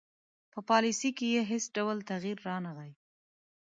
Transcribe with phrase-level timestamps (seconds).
[0.51, 2.91] په پالیسي کې یې هیڅ ډول تغیر رانه غی.